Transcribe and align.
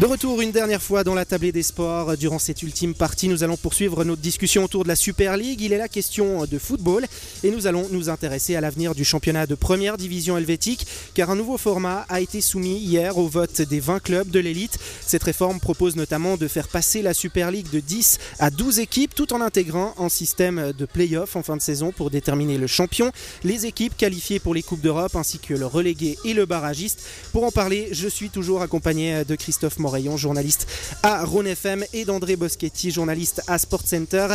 De 0.00 0.06
retour 0.06 0.40
une 0.40 0.52
dernière 0.52 0.82
fois 0.82 1.04
dans 1.04 1.14
la 1.14 1.26
tablée 1.26 1.52
des 1.52 1.62
sports. 1.62 2.16
Durant 2.16 2.38
cette 2.38 2.62
ultime 2.62 2.94
partie, 2.94 3.28
nous 3.28 3.44
allons 3.44 3.58
poursuivre 3.58 4.04
notre 4.04 4.22
discussion 4.22 4.64
autour 4.64 4.84
de 4.84 4.88
la 4.88 4.96
Super 4.96 5.36
League. 5.36 5.60
Il 5.60 5.74
est 5.74 5.78
la 5.78 5.86
question 5.86 6.46
de 6.46 6.58
football 6.58 7.04
et 7.44 7.50
nous 7.50 7.66
allons 7.66 7.86
nous 7.90 8.08
intéresser 8.08 8.56
à 8.56 8.62
l'avenir 8.62 8.94
du 8.94 9.04
championnat 9.04 9.46
de 9.46 9.54
première 9.54 9.98
division 9.98 10.38
helvétique 10.38 10.86
car 11.12 11.30
un 11.30 11.36
nouveau 11.36 11.58
format 11.58 12.06
a 12.08 12.22
été 12.22 12.40
soumis 12.40 12.78
hier 12.78 13.18
au 13.18 13.28
vote 13.28 13.60
des 13.60 13.80
20 13.80 14.00
clubs 14.00 14.30
de 14.30 14.40
l'élite. 14.40 14.78
Cette 15.02 15.24
réforme 15.24 15.60
propose 15.60 15.94
notamment 15.94 16.38
de 16.38 16.48
faire 16.48 16.68
passer 16.68 17.02
la 17.02 17.12
Super 17.12 17.50
League 17.50 17.70
de 17.70 17.80
10 17.80 18.18
à 18.38 18.50
12 18.50 18.78
équipes 18.78 19.14
tout 19.14 19.34
en 19.34 19.42
intégrant 19.42 19.94
un 19.98 20.08
système 20.08 20.72
de 20.72 20.86
play-off 20.86 21.36
en 21.36 21.42
fin 21.42 21.58
de 21.58 21.62
saison 21.62 21.92
pour 21.92 22.08
déterminer 22.08 22.56
le 22.56 22.66
champion, 22.66 23.12
les 23.44 23.66
équipes 23.66 23.96
qualifiées 23.98 24.40
pour 24.40 24.54
les 24.54 24.62
Coupes 24.62 24.80
d'Europe 24.80 25.16
ainsi 25.16 25.38
que 25.38 25.52
le 25.52 25.66
relégué 25.66 26.16
et 26.24 26.32
le 26.32 26.46
barragiste. 26.46 27.02
Pour 27.32 27.44
en 27.44 27.50
parler, 27.50 27.88
je 27.92 28.08
suis 28.08 28.30
toujours 28.30 28.62
accompagné 28.62 29.26
de 29.26 29.34
Christophe 29.36 29.78
Morayon, 29.82 30.16
journaliste 30.16 30.66
à 31.02 31.24
Rhône 31.24 31.48
FM, 31.48 31.84
et 31.92 32.04
d'André 32.04 32.36
Boschetti, 32.36 32.90
journaliste 32.90 33.42
à 33.46 33.58
Sport 33.58 33.82
Center. 33.84 34.28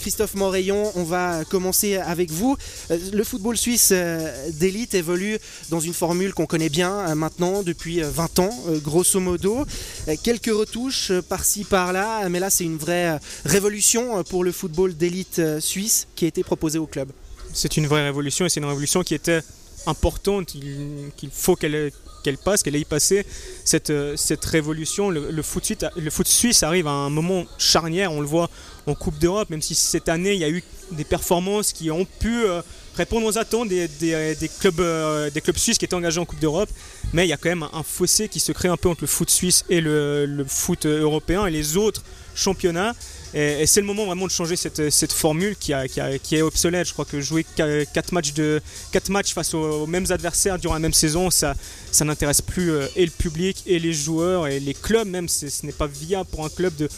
Christophe 0.00 0.34
Morayon, 0.34 0.90
on 0.96 1.04
va 1.04 1.44
commencer 1.44 1.96
avec 1.96 2.30
vous. 2.30 2.56
Euh, 2.90 2.98
le 3.12 3.22
football 3.22 3.56
suisse 3.56 3.90
euh, 3.92 4.50
d'élite 4.52 4.94
évolue 4.94 5.38
dans 5.70 5.80
une 5.80 5.94
formule 5.94 6.34
qu'on 6.34 6.46
connaît 6.46 6.68
bien 6.68 6.92
euh, 6.92 7.14
maintenant 7.14 7.62
depuis 7.62 8.00
20 8.00 8.38
ans, 8.40 8.50
grosso 8.82 9.20
modo. 9.20 9.64
Quelques 10.22 10.46
retouches 10.52 11.12
par-ci 11.28 11.64
par-là, 11.64 12.28
mais 12.28 12.40
là 12.40 12.50
c'est 12.50 12.64
une 12.64 12.78
vraie 12.78 13.18
révolution 13.44 14.24
pour 14.24 14.42
le 14.42 14.52
football 14.52 14.96
d'élite 14.96 15.40
suisse 15.60 16.06
qui 16.16 16.24
a 16.24 16.28
été 16.28 16.42
proposé 16.42 16.78
au 16.78 16.86
club. 16.86 17.10
C'est 17.52 17.76
une 17.76 17.86
vraie 17.86 18.04
révolution 18.04 18.46
et 18.46 18.48
c'est 18.48 18.60
une 18.60 18.66
révolution 18.66 19.02
qui 19.02 19.14
était 19.14 19.42
importante, 19.86 20.46
qu'il 20.46 21.30
faut 21.32 21.56
qu'elle 21.56 21.92
qu'elle 22.24 22.38
passe, 22.38 22.62
qu'elle 22.62 22.74
ait 22.74 22.84
passé 22.84 23.24
cette, 23.64 23.90
euh, 23.90 24.16
cette 24.16 24.44
révolution. 24.44 25.10
Le, 25.10 25.42
foot 25.42 25.64
suisse, 25.64 25.78
le 25.94 26.10
foot 26.10 26.26
suisse 26.26 26.62
arrive 26.62 26.88
à 26.88 26.92
un 26.92 27.10
moment 27.10 27.44
charnière, 27.58 28.10
on 28.12 28.20
le 28.20 28.26
voit 28.26 28.50
en 28.86 28.94
Coupe 28.94 29.18
d'Europe, 29.18 29.50
même 29.50 29.62
si 29.62 29.74
cette 29.74 30.08
année 30.08 30.34
il 30.34 30.40
y 30.40 30.44
a 30.44 30.50
eu 30.50 30.62
des 30.92 31.04
performances 31.04 31.72
qui 31.72 31.90
ont 31.90 32.04
pu 32.04 32.44
euh, 32.44 32.60
répondre 32.96 33.26
aux 33.26 33.38
attentes 33.38 33.68
des, 33.68 33.88
clubs, 34.60 34.80
euh, 34.80 35.30
des 35.30 35.40
clubs 35.40 35.56
suisses 35.56 35.78
qui 35.78 35.84
étaient 35.84 35.94
engagés 35.94 36.20
en 36.20 36.24
Coupe 36.24 36.40
d'Europe. 36.40 36.68
Mais 37.12 37.26
il 37.26 37.28
y 37.28 37.32
a 37.32 37.36
quand 37.36 37.48
même 37.48 37.66
un 37.72 37.82
fossé 37.82 38.28
qui 38.28 38.40
se 38.40 38.52
crée 38.52 38.68
un 38.68 38.76
peu 38.76 38.88
entre 38.88 39.02
le 39.02 39.06
foot 39.06 39.30
suisse 39.30 39.64
et 39.68 39.80
le, 39.80 40.44
foot 40.46 40.86
européen 40.86 41.46
et 41.46 41.50
les 41.50 41.76
autres 41.76 42.02
championnats. 42.34 42.94
Et, 43.34 43.66
c'est 43.66 43.80
le 43.80 43.86
moment 43.86 44.06
vraiment 44.06 44.26
de 44.26 44.30
changer 44.30 44.54
cette, 44.56 45.12
formule 45.12 45.56
qui, 45.56 45.72
est 45.72 46.42
obsolète. 46.42 46.86
Je 46.86 46.92
crois 46.92 47.04
que 47.04 47.20
jouer 47.20 47.44
4 47.56 48.12
matchs, 48.12 48.32
de, 48.32 48.60
4 48.92 49.08
matchs 49.10 49.32
face 49.34 49.54
aux, 49.54 49.86
mêmes 49.86 50.06
adversaires 50.10 50.58
durant 50.58 50.74
la 50.74 50.80
même 50.80 50.92
saison, 50.92 51.30
ça, 51.30 51.54
n'intéresse 52.00 52.42
plus 52.42 52.70
euh, 52.70 52.86
et 52.96 53.04
le 53.04 53.10
public 53.10 53.62
et 53.66 53.78
les 53.78 53.92
joueurs 53.92 54.46
et 54.46 54.60
les 54.60 54.74
clubs 54.74 55.08
même. 55.08 55.28
Ce 55.28 55.46
n'est 55.64 55.72
pas 55.72 55.86
viable 55.86 56.28
pour 56.30 56.44
un 56.44 56.48
club 56.48 56.74
de, 56.76 56.88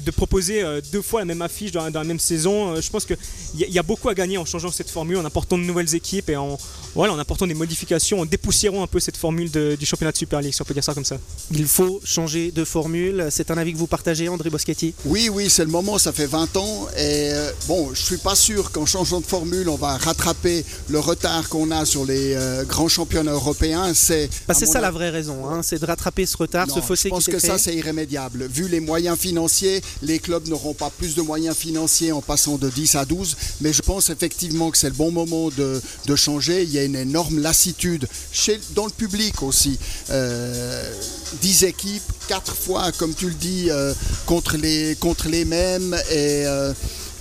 de, 0.00 0.10
proposer 0.10 0.62
euh, 0.62 0.80
deux 0.92 1.02
fois 1.02 1.23
la 1.24 1.34
même 1.34 1.42
affiche 1.42 1.72
dans, 1.72 1.88
la 1.88 2.04
même 2.04 2.20
saison. 2.20 2.74
Euh, 2.74 2.80
je 2.80 2.90
pense 2.90 3.04
qu'il 3.04 3.16
y, 3.54 3.64
y, 3.72 3.78
a 3.78 3.82
beaucoup 3.82 4.08
à 4.08 4.14
gagner 4.14 4.38
en 4.38 4.44
changeant 4.44 4.70
cette 4.70 4.90
formule, 4.90 5.16
en 5.16 5.24
apportant 5.24 5.58
de 5.58 5.64
nouvelles 5.64 5.94
équipes 5.94 6.30
et 6.30 6.36
en, 6.36 6.58
voilà, 6.94 7.12
en 7.12 7.18
apportant 7.18 7.46
des 7.46 7.54
modifications, 7.54 8.20
en 8.20 8.26
dépoussiérant 8.26 8.82
un 8.82 8.86
peu 8.86 9.00
cette 9.00 9.16
formule 9.16 9.50
du 9.50 9.86
championnat 9.86 10.12
de 10.12 10.16
Super 10.16 10.40
League, 10.40 10.54
si 10.54 10.62
on 10.62 10.64
peut 10.64 10.74
dire 10.74 10.84
ça 10.84 10.94
comme 10.94 11.04
ça. 11.04 11.16
Il 11.50 11.66
faut 11.66 12.00
changer 12.04 12.52
de 12.52 12.64
formule. 12.64 13.28
C'est 13.30 13.50
un 13.50 13.58
avis 13.58 13.72
que 13.72 13.78
vous 13.78 13.86
partagez, 13.86 14.28
André 14.28 14.50
Boschetti? 14.50 14.94
Oui, 15.04 15.28
oui, 15.28 15.50
c'est 15.50 15.64
le 15.64 15.70
moment, 15.70 15.98
ça 15.98 16.12
fait 16.12 16.26
20 16.26 16.56
ans. 16.56 16.86
Et 16.96 17.32
euh, 17.32 17.50
bon, 17.66 17.90
je 17.92 18.02
suis 18.02 18.18
pas 18.18 18.34
sûr 18.34 18.70
qu'en 18.70 18.86
changeant 18.86 19.20
de 19.20 19.26
formule, 19.26 19.68
on 19.68 19.76
va 19.76 19.96
rattraper 19.96 20.64
le 20.88 20.98
retard 20.98 21.48
qu'on 21.48 21.70
a 21.70 21.84
sur 21.84 22.04
les 22.04 22.34
euh, 22.34 22.64
grands 22.64 22.88
championnats 22.88 23.32
européens. 23.32 23.92
C'est 23.94 24.28
bah, 24.46 24.54
ça 24.54 24.80
la 24.80 24.90
vraie 24.90 25.10
raison, 25.10 25.48
hein, 25.48 25.62
c'est 25.62 25.78
de 25.80 25.86
rattraper 25.86 26.26
ce 26.26 26.36
retard, 26.36 26.70
ce 26.70 26.80
fossé. 26.80 27.08
Je 27.08 27.14
pense 27.14 27.26
que 27.26 27.38
ça, 27.38 27.58
c'est 27.58 27.74
irrémédiable. 27.74 28.46
Vu 28.46 28.68
les 28.68 28.80
moyens 28.80 29.18
financiers, 29.18 29.82
les 30.02 30.18
clubs 30.18 30.46
n'auront 30.48 30.74
pas 30.74 30.90
plus 30.90 31.13
de 31.14 31.22
moyens 31.22 31.56
financiers 31.56 32.12
en 32.12 32.20
passant 32.20 32.58
de 32.58 32.68
10 32.68 32.94
à 32.96 33.04
12. 33.04 33.36
Mais 33.60 33.72
je 33.72 33.82
pense 33.82 34.10
effectivement 34.10 34.70
que 34.70 34.78
c'est 34.78 34.88
le 34.88 34.94
bon 34.94 35.10
moment 35.10 35.50
de, 35.50 35.80
de, 36.06 36.16
changer. 36.16 36.62
Il 36.62 36.70
y 36.70 36.78
a 36.78 36.84
une 36.84 36.96
énorme 36.96 37.40
lassitude 37.40 38.06
chez, 38.32 38.60
dans 38.74 38.86
le 38.86 38.92
public 38.92 39.42
aussi. 39.42 39.78
Euh, 40.10 40.92
10 41.40 41.64
équipes, 41.64 42.02
4 42.28 42.54
fois, 42.54 42.92
comme 42.92 43.14
tu 43.14 43.26
le 43.26 43.34
dis, 43.34 43.66
euh, 43.70 43.92
contre, 44.26 44.56
les, 44.56 44.96
contre 44.96 45.28
les 45.28 45.44
mêmes. 45.44 45.94
Et 46.10 46.46
euh, 46.46 46.72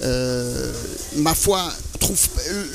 euh, 0.02 0.74
ma 1.18 1.34
foi, 1.34 1.72
trouve, 2.00 2.20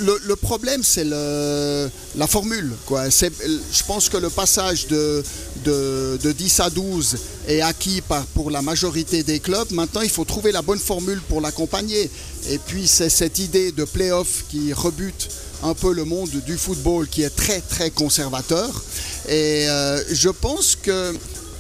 le, 0.01 0.35
problème, 0.37 0.83
c'est 0.83 1.05
la 1.05 2.27
formule. 2.27 2.73
Quoi. 2.87 3.09
Je 3.09 3.83
pense 3.87 4.09
que 4.09 4.17
le 4.17 4.31
passage 4.31 4.87
de, 4.89 5.23
de, 5.65 6.19
10 6.33 6.61
à 6.61 6.71
12 6.71 7.17
est 7.49 7.61
acquis 7.61 8.01
par, 8.01 8.25
pour 8.27 8.51
la 8.51 8.63
majorité 8.63 9.23
des 9.23 9.41
clubs. 9.41 9.71
Maintenant, 9.73 10.01
il 10.01 10.11
faut 10.11 10.25
trouver 10.25 10.53
la 10.53 10.63
bonne 10.63 10.79
formule 10.79 11.21
pour 11.29 11.41
l'accompagner. 11.41 12.11
Et 12.51 12.59
puis, 12.59 12.87
c'est 12.87 13.11
cette 13.11 13.39
idée 13.39 13.73
de 13.73 13.85
play-off 13.85 14.45
qui 14.49 14.73
rebute 14.73 15.29
un 15.63 15.75
peu 15.75 15.93
le 15.93 16.05
monde 16.05 16.31
du 16.47 16.57
football 16.57 17.09
qui 17.09 17.23
est 17.23 17.35
très 17.35 17.61
très 17.61 17.91
conservateur. 17.91 18.71
Et 19.29 19.67
je 20.11 20.29
pense 20.29 20.77
que 20.77 21.15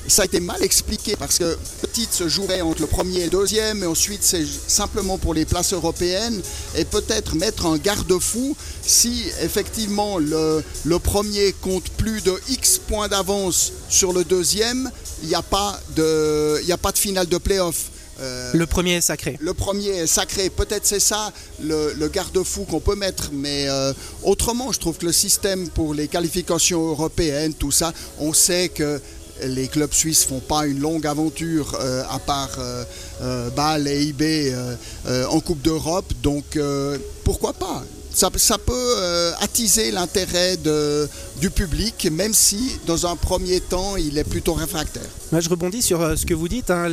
ça 0.06 0.22
a 0.22 0.24
été 0.24 0.40
mal 0.40 0.62
expliqué 0.62 1.16
parce 1.16 1.38
que 1.38 1.44
le 1.82 1.88
titre 1.88 2.14
se 2.14 2.28
jouerait 2.28 2.60
entre 2.60 2.80
le 2.80 2.86
premier 2.86 3.20
et 3.20 3.24
le 3.24 3.30
deuxième, 3.30 3.82
et 3.82 3.86
ensuite 3.86 4.22
c'est 4.22 4.46
simplement 4.66 5.18
pour 5.18 5.34
les 5.34 5.44
places 5.44 5.72
européennes, 5.72 6.40
et 6.76 6.84
peut-être 6.84 7.34
mettre 7.34 7.66
un 7.66 7.76
garde-fou 7.76 8.56
si 8.82 9.24
effectivement 9.42 10.18
le, 10.18 10.62
le, 10.84 10.98
premier 10.98 11.52
compte 11.52 11.88
plus 11.90 12.22
de 12.22 12.34
X 12.48 12.78
points 12.78 13.08
d'avance 13.08 13.72
sur 13.88 14.12
le 14.12 14.24
deuxième, 14.24 14.90
il 15.22 15.28
n'y 15.28 15.34
a, 15.34 15.42
pas 15.42 15.78
de, 15.96 16.60
a 16.70 16.76
pas 16.76 16.92
de 16.92 16.98
finale 16.98 17.26
de 17.26 17.38
play-off. 17.38 17.90
Euh, 18.20 18.50
le 18.52 18.66
premier 18.66 18.94
est 18.94 19.00
sacré. 19.00 19.36
Le 19.40 19.54
premier 19.54 19.88
est 19.88 20.06
sacré. 20.06 20.50
Peut-être 20.50 20.86
c'est 20.86 21.00
ça 21.00 21.32
le, 21.62 22.08
garde-fou 22.08 22.64
qu'on 22.64 22.80
peut 22.80 22.96
mettre. 22.96 23.30
Mais 23.32 23.68
euh, 23.68 23.92
autrement, 24.24 24.72
je 24.72 24.80
trouve 24.80 24.98
que 24.98 25.06
le 25.06 25.12
système 25.12 25.68
pour 25.68 25.94
les 25.94 26.08
qualifications 26.08 26.88
européennes, 26.88 27.54
tout 27.54 27.70
ça, 27.70 27.92
on 28.18 28.32
sait 28.32 28.70
que 28.70 29.00
les 29.44 29.68
clubs 29.68 29.92
suisses 29.92 30.24
font 30.24 30.40
pas 30.40 30.66
une 30.66 30.80
longue 30.80 31.06
aventure 31.06 31.76
euh, 31.80 32.02
à 32.10 32.18
part 32.18 32.50
euh, 32.58 32.84
euh, 33.22 33.50
Bâle 33.50 33.88
et 33.88 34.04
IB 34.04 34.54
en 35.30 35.40
Coupe 35.40 35.62
d'Europe. 35.62 36.12
Donc 36.22 36.58
pourquoi 37.24 37.52
pas? 37.52 37.84
Ça, 38.10 38.30
peut 38.30 39.32
attiser 39.40 39.90
l'intérêt 39.92 40.56
du 41.40 41.50
public, 41.50 42.08
même 42.10 42.34
si 42.34 42.78
dans 42.86 43.06
un 43.06 43.16
premier 43.16 43.60
temps 43.60 43.96
il 43.96 44.18
est 44.18 44.24
plutôt 44.24 44.54
réfractaire. 44.54 45.08
je 45.32 45.48
rebondis 45.48 45.82
sur 45.82 46.18
ce 46.18 46.26
que 46.26 46.34
vous 46.34 46.48
dites. 46.48 46.70
Hein. 46.70 46.88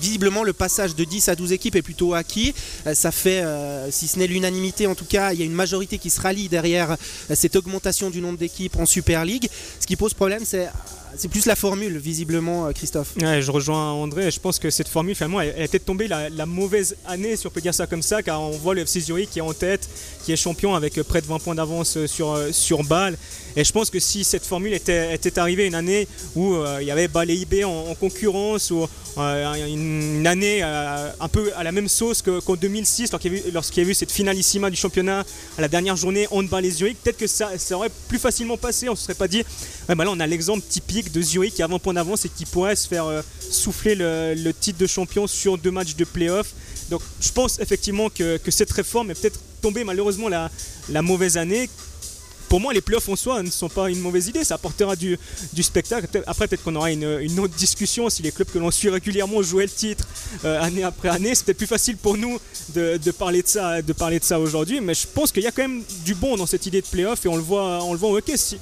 visiblement 0.00 0.42
le 0.42 0.52
passage 0.52 0.94
de 0.96 1.04
10 1.04 1.28
à 1.28 1.36
12 1.36 1.52
équipes 1.52 1.76
est 1.76 1.82
plutôt 1.82 2.14
acquis. 2.14 2.52
Ça 2.94 3.10
fait, 3.10 3.42
si 3.90 4.06
ce 4.06 4.18
n'est 4.18 4.26
l'unanimité 4.26 4.86
en 4.86 4.94
tout 4.94 5.06
cas, 5.06 5.32
il 5.32 5.38
y 5.38 5.42
a 5.42 5.46
une 5.46 5.52
majorité 5.52 5.98
qui 5.98 6.10
se 6.10 6.20
rallie 6.20 6.48
derrière 6.48 6.96
cette 7.34 7.56
augmentation 7.56 8.10
du 8.10 8.20
nombre 8.20 8.38
d'équipes 8.38 8.76
en 8.76 8.86
Super 8.86 9.24
League. 9.24 9.48
Ce 9.80 9.86
qui 9.86 9.96
pose 9.96 10.12
problème, 10.12 10.42
c'est 10.44 10.68
c'est 11.16 11.28
plus 11.28 11.46
la 11.46 11.56
formule, 11.56 11.98
visiblement, 11.98 12.66
euh, 12.66 12.72
Christophe. 12.72 13.14
Je 13.18 13.50
rejoins 13.50 13.92
André. 13.92 14.30
Je 14.30 14.40
pense 14.40 14.58
que 14.58 14.70
cette 14.70 14.88
formule, 14.88 15.14
finalement, 15.14 15.40
elle, 15.40 15.54
est 15.56 15.68
peut-être 15.68 15.84
tombée 15.84 16.08
la, 16.08 16.46
mauvaise 16.46 16.96
année, 17.06 17.36
si 17.36 17.46
on 17.46 17.50
peut 17.50 17.60
dire 17.60 17.74
ça 17.74 17.86
comme 17.86 18.02
ça, 18.02 18.22
car 18.22 18.40
on 18.40 18.50
voit 18.50 18.74
le 18.74 18.82
FC 18.82 19.00
Zurich 19.00 19.30
qui 19.30 19.38
est 19.38 19.42
en 19.42 19.52
tête, 19.52 19.88
qui 20.24 20.32
est 20.32 20.36
champion 20.36 20.74
avec 20.74 21.00
près 21.02 21.20
de 21.20 21.26
20 21.26 21.38
points 21.38 21.54
d'avance 21.54 21.96
euh, 21.96 22.06
sur, 22.06 22.32
euh, 22.32 22.52
sur 22.52 22.84
Bâle. 22.84 23.16
Et 23.56 23.64
je 23.64 23.72
pense 23.72 23.90
que 23.90 24.00
si 24.00 24.24
cette 24.24 24.44
formule 24.44 24.74
était, 24.74 25.38
arrivée 25.38 25.66
une 25.66 25.76
année 25.76 26.08
où 26.34 26.56
il 26.80 26.86
y 26.86 26.90
avait 26.90 27.06
Bâle 27.06 27.30
et 27.30 27.34
IB 27.34 27.64
en, 27.64 27.94
concurrence, 27.94 28.72
ou 28.72 28.88
une 29.16 30.26
année 30.26 30.60
un 30.62 31.28
peu 31.30 31.52
à 31.54 31.62
la 31.62 31.70
même 31.70 31.86
sauce 31.86 32.20
qu'en 32.20 32.56
2006, 32.56 33.12
lorsqu'il 33.52 33.84
y, 33.84 33.86
a 33.86 33.90
eu 33.90 33.94
cette 33.94 34.10
finalissima 34.10 34.70
du 34.70 34.76
championnat 34.76 35.24
à 35.56 35.60
la 35.60 35.68
dernière 35.68 35.94
journée, 35.94 36.26
on 36.32 36.42
Bâle 36.42 36.64
et 36.64 36.70
Zurich, 36.72 36.96
peut-être 37.00 37.18
que 37.18 37.28
ça, 37.28 37.52
aurait 37.70 37.90
plus 38.08 38.18
facilement 38.18 38.56
passé. 38.56 38.88
On 38.88 38.92
ne 38.92 38.96
se 38.96 39.04
serait 39.04 39.14
pas 39.14 39.28
dit, 39.28 39.44
bah 39.88 40.04
là 40.04 40.10
on 40.10 40.18
a 40.18 40.26
l'exemple 40.26 40.64
typique 40.68 41.03
de 41.10 41.22
Zurich 41.22 41.54
qui 41.54 41.62
a 41.62 41.66
20 41.66 41.78
points 41.78 41.94
d'avance 41.94 42.24
et 42.24 42.28
qui 42.28 42.44
pourrait 42.44 42.76
se 42.76 42.88
faire 42.88 43.06
euh, 43.06 43.22
souffler 43.40 43.94
le, 43.94 44.52
titre 44.52 44.78
de 44.78 44.86
champion 44.86 45.26
sur 45.26 45.58
deux 45.58 45.70
matchs 45.70 45.96
de 45.96 46.04
playoff. 46.04 46.52
Donc 46.90 47.00
je 47.20 47.30
pense 47.30 47.58
effectivement 47.60 48.10
que, 48.10 48.38
cette 48.48 48.72
réforme 48.72 49.10
est 49.10 49.20
peut-être 49.20 49.40
tombée 49.62 49.84
malheureusement 49.84 50.28
la, 50.28 50.50
mauvaise 51.02 51.36
année 51.36 51.68
pour 52.48 52.60
moi, 52.60 52.72
les 52.72 52.82
playoffs 52.82 53.08
en 53.08 53.16
soi 53.16 53.42
ne 53.42 53.50
sont 53.50 53.68
pas 53.68 53.90
une 53.90 53.98
mauvaise 53.98 54.28
idée. 54.28 54.44
Ça 54.44 54.54
apportera 54.54 54.94
du, 54.94 55.18
spectacle. 55.60 56.06
Après, 56.24 56.46
peut-être 56.46 56.62
qu'on 56.62 56.76
aura 56.76 56.92
une, 56.92 57.40
autre 57.40 57.54
discussion 57.54 58.08
si 58.08 58.22
les 58.22 58.30
clubs 58.30 58.48
que 58.48 58.60
l'on 58.60 58.70
suit 58.70 58.90
régulièrement 58.90 59.42
jouaient 59.42 59.64
le 59.64 59.70
titre 59.70 60.06
euh, 60.44 60.62
année 60.62 60.84
après 60.84 61.08
année. 61.08 61.34
C'est 61.34 61.52
plus 61.54 61.66
facile 61.66 61.96
pour 61.96 62.16
nous 62.16 62.38
de, 62.74 63.10
parler 63.10 63.42
de 63.42 63.48
ça, 63.48 63.82
de 63.82 63.92
parler 63.92 64.20
de 64.20 64.24
ça 64.24 64.38
aujourd'hui. 64.38 64.80
Mais 64.80 64.94
je 64.94 65.06
pense 65.12 65.32
qu'il 65.32 65.42
y 65.42 65.48
a 65.48 65.50
quand 65.50 65.62
même 65.62 65.82
du 66.04 66.14
bon 66.14 66.36
dans 66.36 66.46
cette 66.46 66.64
idée 66.66 66.80
de 66.80 66.86
playoff 66.86 67.26
et 67.26 67.28
on 67.28 67.34
le 67.34 67.42
voit, 67.42 67.82
on 67.82 67.92
le 67.92 67.98
voit 67.98 68.10
au 68.10 68.18
hockey 68.18 68.36
si 68.36 68.58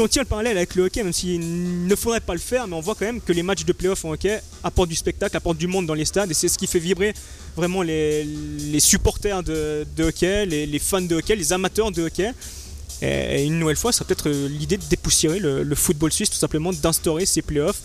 on 0.00 0.08
tient 0.08 0.22
le 0.22 0.28
parallèle 0.28 0.56
avec 0.56 0.74
le 0.74 0.84
hockey, 0.84 1.02
même 1.02 1.12
s'il 1.12 1.86
ne 1.86 1.96
faudrait 1.96 2.20
pas 2.20 2.34
le 2.34 2.40
faire, 2.40 2.66
mais 2.66 2.76
on 2.76 2.80
voit 2.80 2.94
quand 2.94 3.06
même 3.06 3.20
que 3.20 3.32
les 3.32 3.42
matchs 3.42 3.64
de 3.64 3.72
playoff 3.72 4.04
en 4.04 4.12
hockey 4.12 4.40
apportent 4.62 4.88
du 4.88 4.96
spectacle, 4.96 5.36
apportent 5.36 5.58
du 5.58 5.66
monde 5.66 5.86
dans 5.86 5.94
les 5.94 6.04
stades, 6.04 6.30
et 6.30 6.34
c'est 6.34 6.48
ce 6.48 6.58
qui 6.58 6.66
fait 6.66 6.78
vibrer 6.78 7.14
vraiment 7.56 7.82
les, 7.82 8.26
supporters 8.78 9.42
de, 9.42 9.86
hockey, 9.98 10.46
les, 10.46 10.78
fans 10.78 11.00
de 11.00 11.16
hockey, 11.16 11.34
les 11.36 11.52
amateurs 11.52 11.90
de 11.90 12.02
hockey. 12.02 12.32
Et 13.00 13.44
une 13.44 13.58
nouvelle 13.58 13.76
fois, 13.76 13.92
ça 13.92 14.04
peut-être 14.04 14.28
l'idée 14.28 14.76
de 14.76 14.84
dépoussiérer 14.90 15.38
le, 15.38 15.74
football 15.74 16.12
suisse, 16.12 16.30
tout 16.30 16.36
simplement 16.36 16.72
d'instaurer 16.72 17.26
ces 17.26 17.42
playoffs 17.42 17.80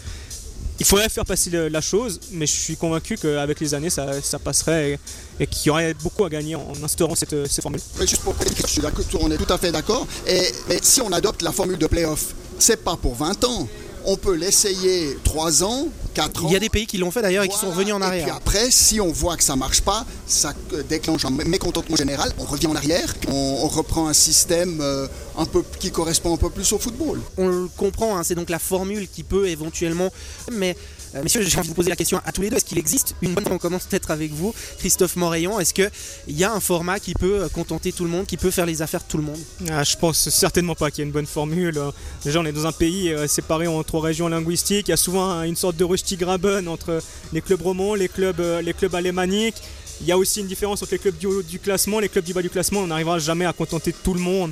il 0.80 0.86
faudrait 0.86 1.10
faire 1.10 1.26
passer 1.26 1.50
la 1.70 1.82
chose, 1.82 2.20
mais 2.32 2.46
je 2.46 2.52
suis 2.52 2.76
convaincu 2.76 3.18
qu'avec 3.18 3.60
les 3.60 3.74
années, 3.74 3.90
ça, 3.90 4.40
passerait 4.44 5.00
et, 5.40 5.48
qu'il 5.48 5.68
y 5.68 5.70
aurait 5.70 5.94
beaucoup 5.94 6.26
à 6.26 6.30
gagner 6.30 6.56
en 6.56 6.74
instaurant 6.84 7.16
cette, 7.16 7.62
formule. 7.62 7.80
juste 8.02 8.22
pour 8.22 8.36
je 8.40 8.68
suis 8.68 8.82
on 9.20 9.32
est 9.32 9.38
tout 9.38 9.52
à 9.52 9.58
fait 9.58 9.72
d'accord. 9.72 10.08
Et, 10.28 10.42
mais 10.68 10.80
si 10.82 11.02
on 11.02 11.12
adopte 11.12 11.42
la 11.42 11.52
formule 11.52 11.78
de 11.78 11.88
playoff, 11.88 12.34
c'est 12.60 12.84
pas 12.84 12.96
pour 12.96 13.16
20 13.16 13.44
ans 13.46 13.68
on 14.06 14.18
peut 14.18 14.36
l'essayer 14.36 15.18
3 15.24 15.64
ans, 15.64 15.88
4 16.14 16.46
ans. 16.46 16.48
Il 16.48 16.54
y 16.54 16.56
a 16.56 16.60
des 16.60 16.70
pays 16.70 16.86
qui 16.86 16.98
l'ont 16.98 17.12
fait 17.12 17.22
d'ailleurs 17.22 17.44
et 17.44 17.48
qui 17.48 17.58
sont 17.58 17.70
revenus 17.70 17.94
en 17.94 18.02
arrière. 18.02 18.28
Et 18.28 18.30
puis 18.30 18.38
après, 18.38 18.72
si 18.72 19.00
on 19.00 19.12
voit 19.12 19.38
que 19.38 19.44
ça 19.44 19.56
marche 19.56 19.82
pas, 19.82 20.06
ça 20.28 20.54
déclenche 20.90 21.26
un 21.26 21.32
mécontentement 21.32 21.96
général, 21.96 22.32
on 22.40 22.44
revient 22.44 22.68
en 22.68 22.76
arrière, 22.76 23.14
on, 23.30 23.68
reprend 23.68 24.08
un 24.08 24.14
système 24.14 24.80
euh, 24.82 25.08
un 25.38 25.46
peu, 25.46 25.64
qui 25.80 25.90
correspond 25.90 26.34
un 26.34 26.38
peu 26.38 26.50
plus 26.50 26.72
au 26.74 26.80
football. 26.80 27.20
On 27.38 27.48
le 27.48 27.68
comprend, 27.76 28.18
hein, 28.18 28.24
c'est 28.24 28.36
donc 28.36 28.50
la 28.50 28.60
formule 28.60 29.08
qui 29.08 29.24
peut 29.24 29.48
éventuellement... 29.48 30.12
Mais 30.52 30.76
euh, 31.16 31.24
messieurs, 31.24 31.42
j'ai 31.42 31.58
envie 31.58 31.68
de 31.68 31.72
vous 31.72 31.76
poser 31.76 31.90
la 31.90 31.96
question 31.96 32.20
à 32.26 32.32
tous 32.32 32.42
les 32.42 32.50
deux. 32.50 32.58
Est-ce 32.58 32.66
qu'il 32.66 32.78
existe 32.78 33.16
une 33.22 33.34
bonne 33.34 33.46
On 33.52 33.58
commence 33.58 33.86
peut-être 33.86 34.12
avec 34.12 34.32
vous, 34.32 34.54
Christophe 34.80 35.16
Morayon. 35.16 35.60
Est-ce 35.60 35.74
qu'il 35.74 35.90
y 36.28 36.44
a 36.44 36.52
un 36.52 36.60
format 36.60 37.00
qui 37.00 37.14
peut 37.14 37.44
euh, 37.44 37.50
contenter 37.50 37.92
tout 37.92 38.04
le 38.04 38.10
monde, 38.10 38.26
qui 38.26 38.38
peut 38.38 38.52
faire 38.52 38.66
les 38.66 38.82
affaires 38.82 39.02
de 39.02 39.08
tout 39.08 39.18
le 39.18 39.24
monde? 39.24 39.40
Ah, 39.70 39.84
Je 39.84 39.96
pense 39.96 40.30
certainement 40.30 40.76
pas 40.76 40.90
qu'il 40.92 41.00
y 41.00 41.02
ait 41.02 41.08
une 41.08 41.14
bonne 41.14 41.26
formule. 41.26 41.80
Déjà, 42.24 42.40
on 42.40 42.46
est 42.46 42.52
dans 42.52 42.66
un 42.66 42.72
pays 42.72 43.12
euh, 43.12 43.28
séparé 43.28 43.68
en 43.68 43.84
trois 43.84 44.02
régions 44.02 44.28
linguistiques. 44.28 44.88
Il 44.88 44.92
y 44.92 44.94
a 44.94 44.98
souvent 44.98 45.44
une 45.44 45.56
sorte 45.56 45.78
de 45.78 46.16
Graben 46.16 46.68
entre 46.68 47.02
les 47.32 47.42
clubs 47.42 47.62
romans, 47.62 47.96
les 47.96 48.08
clubs, 48.08 48.42
les 48.64 48.74
clubs 48.74 48.96
alémaniques. 48.96 49.62
Il 50.02 50.08
y 50.08 50.12
a 50.12 50.18
aussi 50.18 50.42
une 50.42 50.48
différence 50.48 50.82
entre 50.82 50.92
les 50.94 51.00
clubs 51.00 51.18
du 51.18 51.28
haut 51.28 51.44
du 51.44 51.60
classement, 51.60 52.00
les 52.00 52.10
clubs 52.10 52.26
du 52.26 52.34
bas 52.34 52.42
du 52.42 52.50
classement. 52.50 52.82
On 52.82 52.88
n'arrivera 52.88 53.20
jamais 53.20 53.46
à 53.46 53.54
contenter 53.54 53.94
tout 53.94 54.14
le 54.14 54.20
monde. 54.20 54.52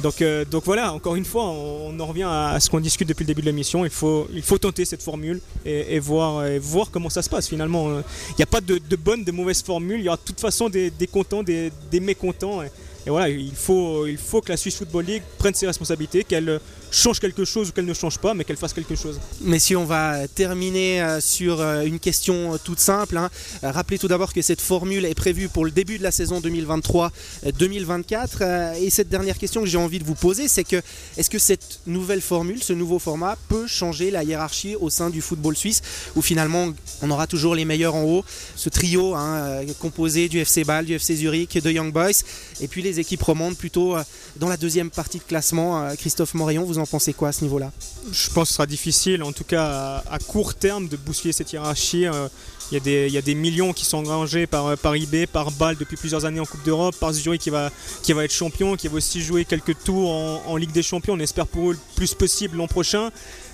Donc, 0.00 0.22
euh, 0.22 0.44
donc 0.44 0.64
voilà, 0.64 0.92
encore 0.92 1.16
une 1.16 1.24
fois, 1.24 1.44
on, 1.44 1.98
en 1.98 2.06
revient 2.06 2.26
à, 2.26 2.58
ce 2.60 2.70
qu'on 2.70 2.80
discute 2.80 3.08
depuis 3.08 3.24
le 3.24 3.28
début 3.28 3.42
de 3.42 3.46
l'émission. 3.46 3.84
Il 3.84 3.90
faut, 3.90 4.28
il 4.32 4.42
faut 4.42 4.58
tenter 4.58 4.84
cette 4.84 5.02
formule 5.02 5.40
et, 5.64 5.98
voir, 5.98 6.44
voir 6.60 6.90
comment 6.90 7.10
ça 7.10 7.22
se 7.22 7.30
passe 7.30 7.48
finalement. 7.48 7.98
Il 8.30 8.34
n'y 8.38 8.42
a 8.42 8.46
pas 8.46 8.60
de, 8.60 8.78
de 8.78 8.96
bonne, 8.96 9.24
de 9.24 9.32
mauvaise 9.32 9.62
formule. 9.62 10.00
Il 10.00 10.04
y 10.04 10.08
aura 10.08 10.16
de 10.16 10.22
toute 10.22 10.40
façon 10.40 10.68
des, 10.68 10.92
contents, 11.10 11.42
des, 11.42 11.72
mécontents. 12.00 12.62
Voilà, 13.06 13.28
il 13.28 13.54
faut, 13.54 14.06
il 14.06 14.18
faut 14.18 14.40
que 14.40 14.50
la 14.50 14.56
Suisse 14.56 14.76
Football 14.76 15.04
League 15.04 15.22
prenne 15.38 15.54
ses 15.54 15.66
responsabilités, 15.66 16.24
qu'elle 16.24 16.60
change 16.90 17.20
quelque 17.20 17.44
chose 17.44 17.68
ou 17.68 17.72
qu'elle 17.72 17.86
ne 17.86 17.94
change 17.94 18.18
pas, 18.18 18.34
mais 18.34 18.42
qu'elle 18.44 18.56
fasse 18.56 18.72
quelque 18.72 18.96
chose. 18.96 19.20
Si 19.58 19.76
on 19.76 19.84
va 19.84 20.26
terminer 20.26 21.02
euh, 21.02 21.20
sur 21.20 21.60
euh, 21.60 21.84
une 21.84 22.00
question 22.00 22.54
euh, 22.54 22.56
toute 22.62 22.78
simple, 22.80 23.18
hein. 23.18 23.30
rappelez 23.62 23.98
tout 23.98 24.08
d'abord 24.08 24.32
que 24.32 24.42
cette 24.42 24.60
formule 24.60 25.04
est 25.04 25.14
prévue 25.14 25.48
pour 25.48 25.64
le 25.64 25.70
début 25.70 25.98
de 25.98 26.02
la 26.02 26.10
saison 26.10 26.40
2023-2024. 26.40 28.80
Et 28.80 28.90
cette 28.90 29.08
dernière 29.08 29.38
question 29.38 29.60
que 29.60 29.68
j'ai 29.68 29.78
envie 29.78 29.98
de 29.98 30.04
vous 30.04 30.14
poser, 30.14 30.48
c'est 30.48 30.64
que 30.64 30.82
est-ce 31.16 31.30
que 31.30 31.38
cette 31.38 31.80
nouvelle 31.86 32.20
formule, 32.20 32.62
ce 32.62 32.72
nouveau 32.72 32.98
format, 32.98 33.36
peut 33.48 33.66
changer 33.66 34.10
la 34.10 34.24
hiérarchie 34.24 34.76
au 34.76 34.90
sein 34.90 35.10
du 35.10 35.20
football 35.20 35.56
suisse, 35.56 35.82
où 36.16 36.22
finalement 36.22 36.70
on 37.02 37.10
aura 37.10 37.26
toujours 37.26 37.54
les 37.54 37.64
meilleurs 37.64 37.94
en 37.94 38.04
haut, 38.04 38.24
ce 38.56 38.70
trio 38.70 39.14
hein, 39.14 39.60
composé 39.78 40.28
du 40.28 40.38
FC 40.38 40.64
Bâle, 40.64 40.86
du 40.86 40.94
FC 40.94 41.16
Zurich, 41.16 41.62
de 41.62 41.70
Young 41.70 41.92
Boys, 41.92 42.22
et 42.60 42.68
puis 42.68 42.82
les 42.82 42.89
équipes 42.98 43.22
remontent 43.22 43.54
plutôt 43.54 43.96
dans 44.36 44.48
la 44.48 44.56
deuxième 44.56 44.90
partie 44.90 45.18
de 45.18 45.24
classement. 45.24 45.94
Christophe 45.96 46.34
Morillon, 46.34 46.64
vous 46.64 46.78
en 46.78 46.86
pensez 46.86 47.12
quoi 47.12 47.28
à 47.28 47.32
ce 47.32 47.42
niveau-là? 47.44 47.70
Je 48.12 48.30
pense 48.30 48.44
que 48.44 48.48
ce 48.48 48.54
sera 48.54 48.66
difficile, 48.66 49.22
en 49.22 49.32
tout 49.32 49.44
cas 49.44 50.02
à, 50.10 50.18
court 50.18 50.54
terme, 50.54 50.88
de 50.88 50.96
bousculer 50.96 51.32
cette 51.32 51.52
hiérarchie. 51.52 52.06
Euh, 52.06 52.28
il 52.72 52.78
y, 52.86 53.18
a 53.18 53.22
des, 53.22 53.34
millions 53.34 53.72
qui 53.72 53.84
sont 53.84 53.98
engrangés 53.98 54.46
par, 54.46 54.66
euh, 54.68 54.94
eBay, 54.94 55.26
par 55.26 55.50
Bâle 55.50 55.76
depuis 55.76 55.96
plusieurs 55.96 56.24
années 56.24 56.38
en 56.38 56.46
Coupe 56.46 56.62
d'Europe, 56.62 56.94
par 57.00 57.12
Zurich 57.12 57.40
qui 57.40 57.50
va, 57.50 57.70
qui 58.04 58.12
va 58.12 58.24
être 58.24 58.32
champion, 58.32 58.76
qui 58.76 58.86
va 58.86 58.94
aussi 58.94 59.20
jouer 59.22 59.44
quelques 59.44 59.76
tours 59.82 60.08
en, 60.08 60.56
Ligue 60.56 60.70
des 60.70 60.84
Champions. 60.84 61.14
On 61.14 61.18
espère 61.18 61.48
pour 61.48 61.70
eux 61.70 61.72
le 61.72 61.78
plus 61.96 62.14
possible 62.14 62.58
l'an 62.58 62.68
prochain 62.68 63.10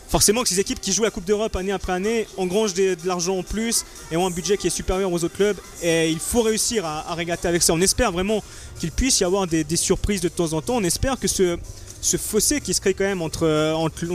forcément 0.09 0.43
que 0.43 0.49
ces 0.49 0.61
équipes 0.61 0.81
qui 0.81 0.93
jouent 0.93 1.03
la 1.03 1.11
Coupe 1.11 1.25
d'Europe 1.25 1.55
année 1.57 1.73
après 1.73 1.93
année 1.93 2.27
engrangent 2.37 2.75
de 2.75 2.97
l'argent 3.05 3.39
en 3.39 3.43
plus 3.43 3.85
et 4.11 4.17
ont 4.17 4.27
un 4.27 4.31
budget 4.31 4.57
qui 4.57 4.67
est 4.67 4.71
supérieur 4.71 5.13
aux 5.13 5.25
autres 5.25 5.35
clubs. 5.35 5.57
Et 5.83 6.11
il 6.11 6.19
faut 6.19 6.43
réussir 6.43 6.85
à, 6.85 7.15
régater 7.15 7.49
avec 7.49 7.63
ça. 7.63 7.73
On 7.73 7.81
espère 7.81 8.13
vraiment 8.13 8.43
qu'il 8.79 8.93
puisse 8.93 9.21
y 9.21 9.25
avoir 9.25 9.47
des, 9.47 9.65
surprises 9.77 10.21
de 10.21 10.29
temps 10.29 10.53
en 10.53 10.63
temps. 10.63 10.77
On 10.77 10.85
espère 10.85 11.19
que 11.19 11.29
ce, 11.29 11.59
fossé 12.19 12.61
qui 12.61 12.73
se 12.75 12.81
crée 12.81 12.95
quand 12.95 13.05
même 13.05 13.23
entre, 13.23 13.47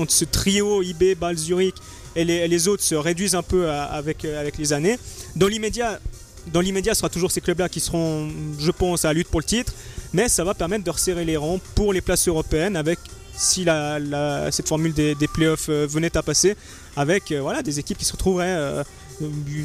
ce 0.07 0.25
trio 0.25 0.81
IB, 0.81 1.15
Bâle, 1.15 1.37
Zurich 1.37 1.75
et 2.15 2.25
les, 2.25 2.67
autres 2.67 2.83
se 2.83 2.95
réduisent 2.95 3.35
un 3.35 3.43
peu 3.43 3.69
avec, 3.69 4.25
avec 4.25 4.57
les 4.57 4.73
années. 4.73 4.97
Dans 5.35 5.47
l'immédiat, 5.47 5.99
dans 6.47 6.61
l'immédiat, 6.61 6.93
ce 6.93 6.99
sera 6.99 7.09
toujours 7.09 7.31
ces 7.31 7.41
clubs-là 7.41 7.69
qui 7.69 7.79
seront, 7.79 8.29
je 8.59 8.71
pense, 8.71 9.05
à 9.05 9.09
la 9.09 9.13
lutte 9.13 9.27
pour 9.27 9.39
le 9.39 9.45
titre, 9.45 9.73
mais 10.13 10.27
ça 10.27 10.43
va 10.43 10.53
permettre 10.53 10.83
de 10.83 10.89
resserrer 10.89 11.25
les 11.25 11.37
rangs 11.37 11.59
pour 11.75 11.93
les 11.93 12.01
places 12.01 12.27
européennes 12.27 12.75
avec 12.75 12.99
si 13.35 13.63
la, 13.63 14.51
cette 14.51 14.67
formule 14.67 14.93
des, 14.93 15.15
playoffs 15.33 15.69
venait 15.69 16.15
à 16.17 16.23
passer, 16.23 16.55
avec 16.95 17.31
voilà, 17.31 17.61
des 17.61 17.79
équipes 17.79 17.97
qui 17.97 18.05
se 18.05 18.13
retrouveraient 18.13 18.83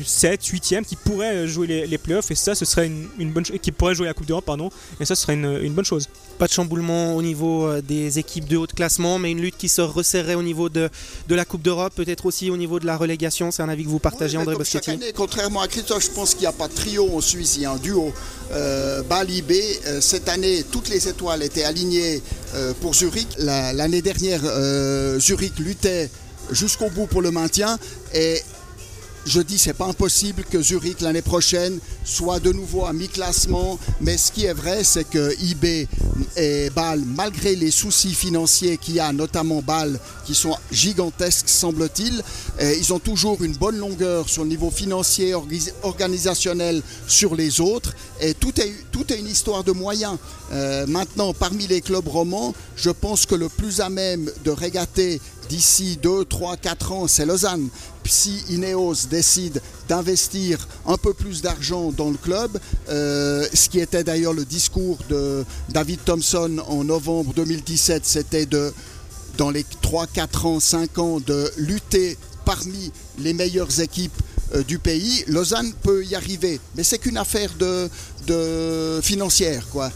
7, 0.05 0.41
8e 0.43 0.85
qui 0.85 0.97
pourraient 0.97 1.47
jouer 1.47 1.67
les, 1.67 1.87
les 1.87 1.99
playoffs 1.99 2.31
et 2.31 2.35
ça 2.35 2.55
ce 2.55 2.65
serait 2.65 2.87
une, 3.19 3.33
bonne 3.33 3.45
chose 3.45 3.59
qui 3.61 3.73
pourrait 3.73 3.95
jouer 3.95 4.07
la 4.07 4.15
Coupe 4.15 4.27
d'Europe 4.27 4.45
pardon 4.45 4.71
et 5.01 5.05
ça 5.05 5.15
ce 5.15 5.23
serait 5.23 5.35
une, 5.35 5.73
bonne 5.73 5.85
chose. 5.85 6.09
Pas 6.39 6.47
de 6.47 6.53
chamboulement 6.53 7.17
au 7.17 7.23
niveau 7.23 7.67
euh, 7.67 7.81
des 7.81 8.19
équipes 8.19 8.47
de 8.47 8.57
haut 8.57 8.67
de 8.67 8.73
classement 8.73 9.19
mais 9.19 9.31
une 9.31 9.41
lutte 9.41 9.57
qui 9.57 9.69
se 9.69 9.81
resserrerait 9.81 10.35
au 10.35 10.43
niveau 10.43 10.69
de, 10.69 10.89
de 11.29 11.35
la 11.35 11.45
Coupe 11.45 11.63
d'Europe, 11.63 11.93
peut-être 11.95 12.27
aussi 12.27 12.51
au 12.51 12.57
niveau 12.57 12.81
de 12.81 12.87
la 12.87 12.97
relégation, 12.97 13.51
c'est 13.51 13.63
un 13.63 13.69
avis 13.69 13.85
que 13.85 13.89
vous 13.89 13.99
partagez 13.99 14.37
André 14.37 14.55
Boschetti 14.57 14.99
Contrairement 15.15 15.61
à 15.61 15.69
Christophe, 15.69 16.05
je 16.05 16.11
pense 16.11 16.33
qu'il 16.33 16.43
n'y 16.43 16.47
a 16.47 16.53
pas 16.53 16.69
de 16.69 16.75
trio 16.75 17.09
en 17.17 17.21
Suisse, 17.21 17.57
il 17.57 17.63
y 17.63 17.65
a 17.65 17.73
un 17.73 17.77
duo. 17.77 18.13
Euh, 18.53 19.03
Bali 19.03 19.43
B, 19.43 19.53
euh, 19.53 20.01
cette 20.01 20.29
année 20.29 20.65
toutes 20.71 20.89
les 20.89 21.09
étoiles 21.09 21.43
étaient 21.43 21.65
alignées 21.65 22.23
euh, 22.55 22.73
pour 22.81 22.95
Zurich. 22.95 23.29
L'année 23.39 24.03
dernière 24.03 24.41
Zurich 25.19 25.59
luttait 25.59 26.11
jusqu'au 26.51 26.89
bout 26.91 27.07
pour 27.07 27.23
le 27.23 27.31
maintien 27.31 27.79
et 28.15 28.41
je 29.27 29.41
dis 29.41 29.59
c'est 29.59 29.75
pas 29.75 29.87
impossible 29.87 30.45
que 30.45 30.63
Zurich 30.63 31.01
l'année 31.01 31.21
prochaine 31.23 31.81
soit 32.05 32.39
de 32.39 32.53
nouveau 32.53 32.85
à 32.85 32.93
mi-classement, 32.93 33.79
mais 34.01 34.17
ce 34.17 34.31
qui 34.31 34.45
est 34.45 34.53
vrai, 34.53 34.85
c'est 34.85 35.05
que 35.05 35.35
IB 35.43 35.89
et 36.37 36.71
Bâle, 36.71 37.03
malgré 37.05 37.57
les 37.57 37.73
soucis 37.73 38.15
financiers 38.15 38.79
qu'il 38.79 38.95
y 38.95 39.01
a, 39.01 39.13
notamment 39.13 39.61
Bâle, 39.61 39.99
qui 40.25 40.35
sont 40.35 40.57
gigantesques 40.71 41.49
semble-t-il, 41.49 42.23
ils 42.61 42.93
ont 42.93 43.01
toujours 43.01 43.43
une 43.43 43.57
bonne 43.57 43.77
longueur 43.77 44.29
sur 44.29 44.45
le 44.45 44.49
niveau 44.49 44.71
financier, 44.71 45.35
organisationnel 45.83 46.83
sur 47.09 47.35
les 47.35 47.61
autres, 47.61 47.95
et 48.21 48.35
tout 48.35 48.59
est, 48.61 48.73
tout 48.93 49.13
est 49.13 49.19
une 49.19 49.29
histoire 49.29 49.65
de 49.65 49.73
moyens. 49.73 50.17
Euh, 50.53 50.87
maintenant, 50.87 51.35
parmi 51.35 51.67
les 51.67 51.81
clubs 51.81 52.07
romans, 52.07 52.55
je 52.77 52.91
pense 52.91 53.27
que 53.27 53.35
le 53.35 53.49
plus 53.49 53.81
à 53.81 53.89
même 53.89 54.31
de 54.45 54.51
régater 54.51 55.21
d'ici 55.49 55.99
2, 56.03 56.25
3, 56.25 56.57
4 56.57 56.93
ans, 56.93 57.07
c'est 57.09 57.27
Lausanne. 57.27 57.69
Si 58.09 58.45
Ineos 58.51 59.07
décide 59.11 59.61
d'investir 59.89 60.67
un 60.87 60.97
peu 60.97 61.13
plus 61.13 61.43
d'argent 61.43 61.93
dans 61.93 62.11
le 62.11 62.17
club, 62.17 62.59
euh, 62.89 63.47
ce 63.53 63.69
qui 63.69 63.81
était 63.81 64.05
d'ailleurs 64.05 64.33
le 64.33 64.45
discours 64.45 64.99
de 65.09 65.45
David 65.71 66.01
Thompson 66.05 66.63
en 66.69 66.85
novembre 66.85 67.33
2017, 67.35 68.05
c'était 68.07 68.47
de, 68.47 68.73
dans 69.37 69.51
les 69.51 69.65
3, 69.83 70.07
4 70.07 70.47
ans, 70.47 70.61
5 70.61 70.99
ans, 70.99 71.21
de 71.21 71.51
lutter 71.57 72.17
parmi 72.45 72.93
les 73.19 73.33
meilleures 73.33 73.81
équipes 73.81 74.23
du 74.67 74.79
pays. 74.79 75.25
Lausanne 75.27 75.73
peut 75.83 76.05
y 76.05 76.15
arriver, 76.15 76.61
mais 76.77 76.83
c'est 76.83 76.99
qu'une 76.99 77.17
affaire 77.17 77.51
de, 77.59 77.89
de 78.27 79.01
financière. 79.03 79.67
Quoi. 79.71 79.91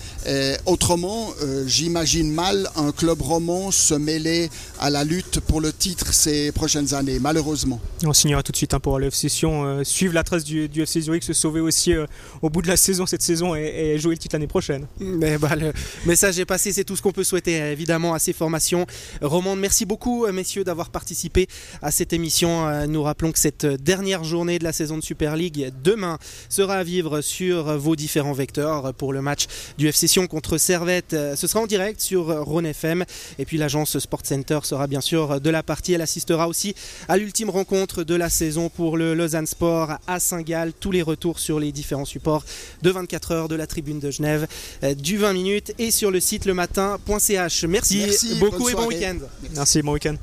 autrement, 0.66 1.30
euh, 1.42 1.64
j'imagine 1.66 2.32
mal 2.32 2.68
un 2.76 2.92
club 2.92 3.20
roman 3.20 3.70
se 3.70 3.94
mêler 3.94 4.50
à 4.78 4.90
la 4.90 5.04
lutte 5.04 5.40
pour 5.40 5.60
le 5.60 5.72
titre 5.72 6.12
ces 6.12 6.52
prochaines 6.52 6.94
années, 6.94 7.18
malheureusement. 7.18 7.80
On 8.04 8.12
signera 8.12 8.42
tout 8.42 8.52
de 8.52 8.56
suite 8.56 8.74
hein, 8.74 8.80
pour 8.80 8.98
la 8.98 9.10
session, 9.10 9.64
euh, 9.64 9.84
suivre 9.84 10.14
la 10.14 10.22
trace 10.22 10.44
du, 10.44 10.68
du, 10.68 10.82
FC 10.82 11.00
Zurich, 11.02 11.22
se 11.22 11.32
sauver 11.32 11.60
aussi 11.60 11.92
euh, 11.92 12.06
au 12.42 12.50
bout 12.50 12.62
de 12.62 12.68
la 12.68 12.76
saison 12.76 13.06
cette 13.06 13.22
saison 13.22 13.54
et, 13.54 13.98
jouer 13.98 14.14
le 14.14 14.18
titre 14.18 14.34
l'année 14.34 14.46
prochaine. 14.46 14.86
Mais 15.00 15.38
bah, 15.38 15.56
le 15.56 15.72
message 16.06 16.38
est 16.38 16.44
passé, 16.44 16.72
c'est 16.72 16.84
tout 16.84 16.96
ce 16.96 17.02
qu'on 17.02 17.12
peut 17.12 17.24
souhaiter 17.24 17.56
évidemment 17.56 18.14
à 18.14 18.18
ces 18.18 18.32
formations 18.32 18.86
romandes. 19.20 19.58
Merci 19.58 19.84
beaucoup 19.84 20.26
messieurs 20.28 20.64
d'avoir 20.64 20.90
participé 20.90 21.48
à 21.82 21.90
cette 21.90 22.12
émission. 22.12 22.86
Nous 22.86 23.02
rappelons 23.02 23.32
que 23.32 23.38
cette 23.38 23.66
dernière 23.66 24.24
journée 24.24 24.39
de 24.44 24.64
la 24.64 24.72
saison 24.72 24.96
de 24.96 25.02
Super 25.02 25.36
League 25.36 25.72
demain 25.82 26.18
sera 26.48 26.76
à 26.76 26.84
vivre 26.84 27.20
sur 27.20 27.76
vos 27.76 27.96
différents 27.96 28.30
en 28.30 28.32
vecteurs 28.32 28.94
pour 28.94 29.12
le 29.12 29.22
match 29.22 29.46
du 29.78 29.88
FC 29.88 30.06
Sion 30.06 30.26
contre 30.26 30.58
Servette. 30.58 31.16
Ce 31.34 31.46
sera 31.46 31.60
en 31.60 31.66
direct 31.66 32.00
sur 32.00 32.26
Rhône 32.26 32.66
FM. 32.66 33.04
Et 33.38 33.44
puis 33.44 33.56
l'agence 33.56 33.98
Sport 33.98 34.20
Center 34.24 34.60
sera 34.62 34.86
bien 34.86 35.00
sûr 35.00 35.40
de 35.40 35.50
la 35.50 35.62
partie. 35.62 35.92
Elle 35.92 36.02
assistera 36.02 36.48
aussi 36.48 36.74
à 37.08 37.16
l'ultime 37.16 37.50
rencontre 37.50 38.04
de 38.04 38.14
la 38.14 38.30
saison 38.30 38.68
pour 38.68 38.96
le 38.96 39.14
Lausanne 39.14 39.46
Sport 39.46 39.92
à 40.06 40.20
Saint-Gall. 40.20 40.72
Tous 40.78 40.92
les 40.92 41.02
retours 41.02 41.38
sur 41.38 41.58
les 41.58 41.72
différents 41.72 42.04
supports 42.04 42.44
de 42.82 42.90
24 42.90 43.32
heures 43.32 43.48
de 43.48 43.56
la 43.56 43.66
tribune 43.66 44.00
de 44.00 44.10
Genève, 44.10 44.46
euh, 44.84 44.94
du 44.94 45.16
20 45.16 45.32
minutes 45.32 45.72
et 45.78 45.90
sur 45.90 46.10
le 46.10 46.20
site 46.20 46.44
le 46.44 46.54
matin.ch. 46.54 47.64
Merci, 47.64 47.98
Merci 47.98 48.34
beaucoup 48.36 48.68
et 48.68 48.74
bon 48.74 48.86
week-end. 48.86 49.18
Merci, 49.54 49.82
bon 49.82 49.92
week-end. 49.92 50.16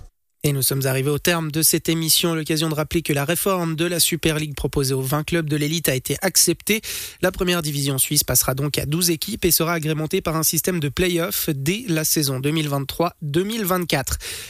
Et 0.44 0.54
nous 0.54 0.62
sommes 0.62 0.86
arrivés 0.86 1.10
au 1.10 1.18
terme 1.18 1.52
de 1.52 1.64
cette 1.64 1.90
émission. 1.90 2.36
L'occasion 2.36 2.70
de 2.70 2.76
rappeler 2.76 3.02
que 3.02 3.12
la 3.12 3.26
réforme 3.26 3.76
de 3.76 3.86
la 3.86 4.00
Super 4.00 4.38
League 4.38 4.56
proposée 4.56 4.94
aux 4.94 5.02
20 5.02 5.24
clubs 5.24 5.50
de 5.50 5.56
l'élite 5.56 5.90
a 5.90 5.96
été 5.96 6.16
acceptée. 6.22 6.82
La 7.22 7.32
première 7.32 7.64
division 7.64 7.98
suisse 7.98 8.24
passera 8.24 8.54
donc 8.54 8.78
à 8.78 8.86
12 8.86 9.10
équipes 9.10 9.46
et 9.46 9.52
sera 9.52 9.74
agrémentée 9.74 10.22
par 10.22 10.36
un 10.36 10.44
système 10.44 10.80
de 10.80 10.90
play-off 10.90 11.50
dès 11.50 11.86
la 11.88 12.04
saison 12.04 12.40
2023-2024. 12.40 14.04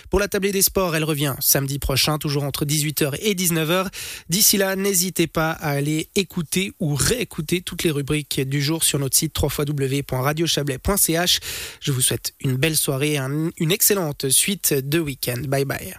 Pour 0.09 0.19
la 0.19 0.27
tablée 0.27 0.51
des 0.51 0.61
sports, 0.61 0.93
elle 0.93 1.05
revient 1.05 1.35
samedi 1.39 1.79
prochain, 1.79 2.17
toujours 2.17 2.43
entre 2.43 2.65
18h 2.65 3.15
et 3.21 3.33
19h. 3.33 3.87
D'ici 4.27 4.57
là, 4.57 4.75
n'hésitez 4.75 5.27
pas 5.27 5.51
à 5.51 5.69
aller 5.69 6.09
écouter 6.15 6.73
ou 6.81 6.95
réécouter 6.95 7.61
toutes 7.61 7.83
les 7.83 7.91
rubriques 7.91 8.41
du 8.41 8.61
jour 8.61 8.83
sur 8.83 8.99
notre 8.99 9.15
site 9.15 9.33
www.radiochablais.ch. 9.41 11.39
Je 11.79 11.91
vous 11.93 12.01
souhaite 12.01 12.33
une 12.41 12.57
belle 12.57 12.75
soirée, 12.75 13.17
une 13.17 13.71
excellente 13.71 14.29
suite 14.29 14.73
de 14.73 14.99
week-end. 14.99 15.41
Bye 15.47 15.63
bye. 15.63 15.76
Sverige. 15.77 15.93